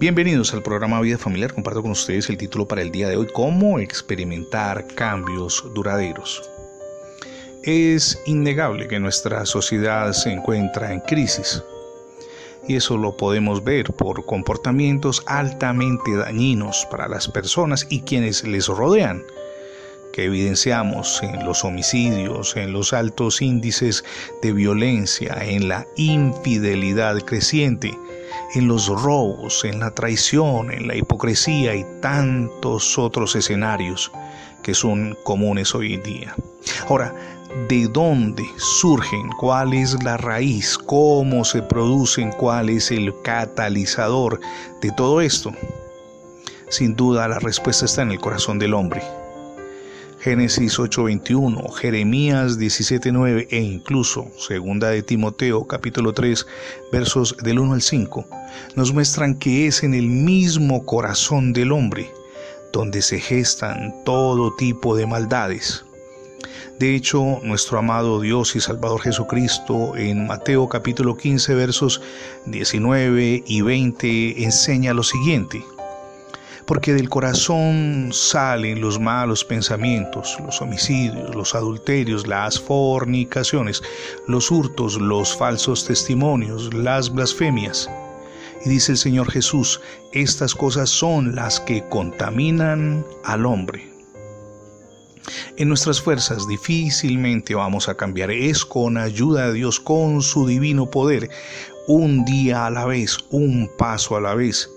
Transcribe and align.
Bienvenidos 0.00 0.54
al 0.54 0.62
programa 0.62 1.00
Vida 1.00 1.18
Familiar. 1.18 1.52
Comparto 1.52 1.82
con 1.82 1.90
ustedes 1.90 2.30
el 2.30 2.36
título 2.36 2.68
para 2.68 2.82
el 2.82 2.92
día 2.92 3.08
de 3.08 3.16
hoy, 3.16 3.26
cómo 3.32 3.80
experimentar 3.80 4.86
cambios 4.94 5.64
duraderos. 5.74 6.48
Es 7.64 8.16
innegable 8.24 8.86
que 8.86 9.00
nuestra 9.00 9.44
sociedad 9.44 10.12
se 10.12 10.30
encuentra 10.30 10.92
en 10.92 11.00
crisis 11.00 11.64
y 12.68 12.76
eso 12.76 12.96
lo 12.96 13.16
podemos 13.16 13.64
ver 13.64 13.92
por 13.92 14.24
comportamientos 14.24 15.20
altamente 15.26 16.14
dañinos 16.14 16.86
para 16.92 17.08
las 17.08 17.26
personas 17.26 17.84
y 17.90 18.02
quienes 18.02 18.44
les 18.44 18.68
rodean 18.68 19.24
que 20.12 20.26
evidenciamos 20.26 21.20
en 21.24 21.44
los 21.44 21.64
homicidios, 21.64 22.56
en 22.56 22.72
los 22.72 22.92
altos 22.92 23.42
índices 23.42 24.04
de 24.42 24.52
violencia, 24.52 25.36
en 25.40 25.66
la 25.66 25.88
infidelidad 25.96 27.20
creciente, 27.22 27.98
en 28.54 28.68
los 28.68 28.88
robos, 28.88 29.64
en 29.64 29.80
la 29.80 29.90
traición, 29.90 30.72
en 30.72 30.88
la 30.88 30.96
hipocresía 30.96 31.74
y 31.74 31.84
tantos 32.00 32.98
otros 32.98 33.36
escenarios 33.36 34.10
que 34.62 34.74
son 34.74 35.16
comunes 35.24 35.74
hoy 35.74 35.94
en 35.94 36.02
día. 36.02 36.34
Ahora, 36.88 37.14
¿de 37.68 37.88
dónde 37.88 38.44
surgen? 38.56 39.28
¿Cuál 39.38 39.74
es 39.74 40.02
la 40.02 40.16
raíz? 40.16 40.78
¿Cómo 40.78 41.44
se 41.44 41.62
producen? 41.62 42.32
¿Cuál 42.32 42.70
es 42.70 42.90
el 42.90 43.14
catalizador 43.22 44.40
de 44.80 44.90
todo 44.92 45.20
esto? 45.20 45.52
Sin 46.68 46.94
duda 46.94 47.28
la 47.28 47.38
respuesta 47.38 47.86
está 47.86 48.02
en 48.02 48.12
el 48.12 48.20
corazón 48.20 48.58
del 48.58 48.74
hombre. 48.74 49.02
Génesis 50.20 50.80
8:21, 50.80 51.70
Jeremías 51.74 52.58
17:9 52.58 53.46
e 53.50 53.60
incluso 53.60 54.26
Segunda 54.36 54.90
de 54.90 55.04
Timoteo 55.04 55.64
capítulo 55.64 56.12
3 56.12 56.44
versos 56.90 57.36
del 57.44 57.60
1 57.60 57.74
al 57.74 57.82
5 57.82 58.26
nos 58.74 58.92
muestran 58.92 59.38
que 59.38 59.68
es 59.68 59.84
en 59.84 59.94
el 59.94 60.08
mismo 60.08 60.84
corazón 60.84 61.52
del 61.52 61.70
hombre 61.70 62.10
donde 62.72 63.00
se 63.00 63.20
gestan 63.20 63.94
todo 64.04 64.54
tipo 64.56 64.96
de 64.96 65.06
maldades. 65.06 65.84
De 66.80 66.96
hecho, 66.96 67.40
nuestro 67.44 67.78
amado 67.78 68.20
Dios 68.20 68.56
y 68.56 68.60
Salvador 68.60 69.00
Jesucristo 69.00 69.96
en 69.96 70.26
Mateo 70.26 70.68
capítulo 70.68 71.16
15 71.16 71.54
versos 71.54 72.00
19 72.46 73.44
y 73.46 73.60
20 73.62 74.42
enseña 74.42 74.94
lo 74.94 75.04
siguiente 75.04 75.62
porque 76.68 76.92
del 76.92 77.08
corazón 77.08 78.10
salen 78.12 78.82
los 78.82 79.00
malos 79.00 79.42
pensamientos, 79.42 80.36
los 80.44 80.60
homicidios, 80.60 81.34
los 81.34 81.54
adulterios, 81.54 82.26
las 82.26 82.60
fornicaciones, 82.60 83.82
los 84.26 84.50
hurtos, 84.50 85.00
los 85.00 85.34
falsos 85.34 85.86
testimonios, 85.86 86.74
las 86.74 87.10
blasfemias. 87.10 87.88
Y 88.66 88.68
dice 88.68 88.92
el 88.92 88.98
Señor 88.98 89.30
Jesús, 89.30 89.80
estas 90.12 90.54
cosas 90.54 90.90
son 90.90 91.34
las 91.34 91.58
que 91.58 91.88
contaminan 91.88 93.02
al 93.24 93.46
hombre. 93.46 93.90
En 95.56 95.68
nuestras 95.68 96.02
fuerzas 96.02 96.46
difícilmente 96.48 97.54
vamos 97.54 97.88
a 97.88 97.94
cambiar. 97.94 98.30
Es 98.30 98.62
con 98.66 98.98
ayuda 98.98 99.46
de 99.46 99.54
Dios, 99.54 99.80
con 99.80 100.20
su 100.20 100.46
divino 100.46 100.90
poder, 100.90 101.30
un 101.86 102.26
día 102.26 102.66
a 102.66 102.70
la 102.70 102.84
vez, 102.84 103.16
un 103.30 103.70
paso 103.78 104.16
a 104.16 104.20
la 104.20 104.34
vez 104.34 104.68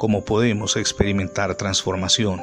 cómo 0.00 0.24
podemos 0.24 0.78
experimentar 0.78 1.54
transformación. 1.56 2.40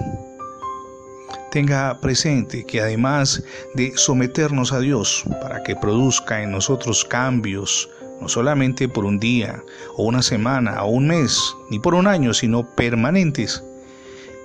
Tenga 1.50 2.00
presente 2.00 2.64
que 2.68 2.82
además 2.82 3.44
de 3.74 3.98
someternos 3.98 4.74
a 4.74 4.80
Dios 4.80 5.24
para 5.42 5.64
que 5.64 5.76
produzca 5.76 6.44
en 6.44 6.52
nosotros 6.52 7.04
cambios, 7.04 7.90
no 8.22 8.30
solamente 8.30 8.88
por 8.88 9.06
un 9.06 9.20
día 9.20 9.64
o 9.96 10.04
una 10.04 10.22
semana 10.22 10.84
o 10.84 10.92
un 10.92 11.08
mes, 11.08 11.56
ni 11.72 11.80
por 11.80 11.96
un 11.96 12.06
año, 12.06 12.32
sino 12.36 12.64
permanentes, 12.76 13.64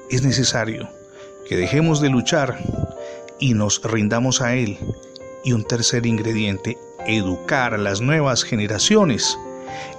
es 0.08 0.22
necesario 0.22 0.88
que 1.46 1.58
dejemos 1.58 2.00
de 2.00 2.08
luchar 2.08 2.56
y 3.38 3.52
nos 3.52 3.82
rindamos 3.82 4.40
a 4.40 4.54
Él. 4.54 4.78
Y 5.44 5.52
un 5.52 5.64
tercer 5.64 6.06
ingrediente, 6.06 6.78
educar 7.06 7.74
a 7.74 7.78
las 7.78 8.00
nuevas 8.00 8.42
generaciones 8.42 9.36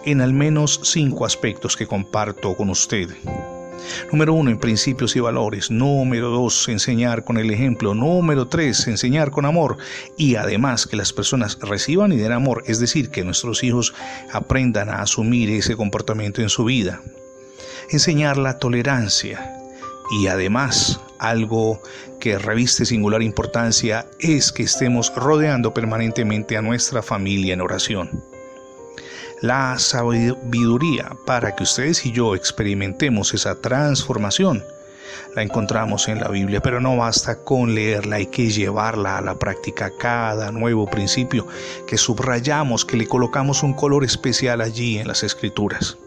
en 0.06 0.22
al 0.22 0.34
menos 0.34 0.80
cinco 0.84 1.26
aspectos 1.26 1.76
que 1.76 1.88
comparto 1.88 2.56
con 2.56 2.70
usted. 2.70 3.10
Número 4.12 4.34
uno, 4.34 4.50
en 4.52 4.60
principios 4.60 5.16
y 5.16 5.20
valores. 5.20 5.72
Número 5.72 6.30
dos, 6.30 6.68
enseñar 6.70 7.24
con 7.24 7.38
el 7.38 7.52
ejemplo. 7.52 7.94
Número 7.94 8.48
tres, 8.48 8.88
enseñar 8.88 9.32
con 9.32 9.46
amor. 9.46 9.78
Y 10.18 10.36
además 10.36 10.86
que 10.86 10.96
las 10.96 11.14
personas 11.14 11.58
reciban 11.62 12.12
y 12.12 12.18
den 12.18 12.32
amor, 12.32 12.64
es 12.66 12.80
decir, 12.80 13.10
que 13.10 13.24
nuestros 13.24 13.64
hijos 13.64 13.94
aprendan 14.32 14.90
a 14.90 15.02
asumir 15.02 15.50
ese 15.50 15.76
comportamiento 15.76 16.42
en 16.42 16.50
su 16.50 16.64
vida. 16.66 17.02
Enseñar 17.90 18.38
la 18.38 18.60
tolerancia. 18.60 19.58
Y 20.22 20.28
además, 20.28 21.00
algo 21.20 21.82
que 22.20 22.38
reviste 22.38 22.86
singular 22.86 23.22
importancia 23.22 24.06
es 24.20 24.52
que 24.52 24.64
estemos 24.64 25.14
rodeando 25.16 25.74
permanentemente 25.74 26.58
a 26.58 26.62
nuestra 26.62 27.02
familia 27.02 27.54
en 27.54 27.62
oración. 27.62 28.33
La 29.44 29.78
sabiduría 29.78 31.18
para 31.26 31.54
que 31.54 31.64
ustedes 31.64 32.06
y 32.06 32.14
yo 32.14 32.34
experimentemos 32.34 33.34
esa 33.34 33.56
transformación 33.56 34.64
la 35.36 35.44
encontramos 35.44 36.08
en 36.08 36.22
la 36.22 36.30
Biblia, 36.30 36.62
pero 36.62 36.80
no 36.80 36.96
basta 36.96 37.44
con 37.44 37.76
leerla, 37.76 38.16
hay 38.16 38.28
que 38.28 38.50
llevarla 38.50 39.18
a 39.18 39.22
la 39.22 39.36
práctica 39.36 39.92
cada 40.00 40.50
nuevo 40.54 40.90
principio 40.90 41.46
que 41.86 41.98
subrayamos, 41.98 42.86
que 42.86 42.96
le 42.96 43.06
colocamos 43.06 43.64
un 43.64 43.74
color 43.74 44.06
especial 44.06 44.62
allí 44.62 44.98
en 44.98 45.10
las 45.10 45.24
escrituras. 45.24 45.98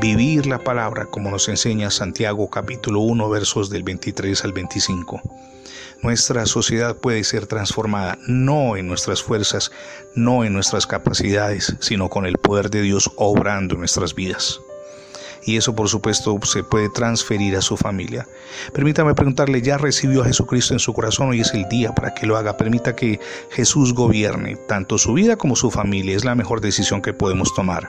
Vivir 0.00 0.46
la 0.46 0.60
palabra 0.60 1.06
como 1.06 1.28
nos 1.28 1.48
enseña 1.48 1.90
Santiago 1.90 2.48
capítulo 2.48 3.00
1 3.00 3.28
versos 3.30 3.68
del 3.68 3.82
23 3.82 4.44
al 4.44 4.52
25. 4.52 5.20
Nuestra 6.02 6.46
sociedad 6.46 6.96
puede 6.96 7.22
ser 7.22 7.46
transformada 7.46 8.18
no 8.26 8.76
en 8.76 8.88
nuestras 8.88 9.22
fuerzas, 9.22 9.70
no 10.16 10.44
en 10.44 10.52
nuestras 10.52 10.84
capacidades, 10.84 11.76
sino 11.78 12.08
con 12.08 12.26
el 12.26 12.38
poder 12.38 12.70
de 12.70 12.82
Dios 12.82 13.12
obrando 13.14 13.74
en 13.74 13.80
nuestras 13.80 14.12
vidas. 14.12 14.60
Y 15.44 15.56
eso 15.56 15.76
por 15.76 15.88
supuesto 15.88 16.36
se 16.44 16.64
puede 16.64 16.88
transferir 16.88 17.56
a 17.56 17.62
su 17.62 17.76
familia. 17.76 18.26
Permítame 18.72 19.14
preguntarle, 19.14 19.62
¿ya 19.62 19.78
recibió 19.78 20.22
a 20.22 20.26
Jesucristo 20.26 20.72
en 20.72 20.80
su 20.80 20.92
corazón? 20.92 21.30
Hoy 21.30 21.40
es 21.40 21.54
el 21.54 21.68
día 21.68 21.92
para 21.94 22.14
que 22.14 22.26
lo 22.26 22.36
haga. 22.36 22.56
Permita 22.56 22.96
que 22.96 23.20
Jesús 23.50 23.94
gobierne 23.94 24.56
tanto 24.68 24.98
su 24.98 25.12
vida 25.12 25.36
como 25.36 25.54
su 25.54 25.70
familia. 25.70 26.16
Es 26.16 26.24
la 26.24 26.34
mejor 26.34 26.60
decisión 26.60 27.00
que 27.00 27.12
podemos 27.12 27.54
tomar. 27.54 27.88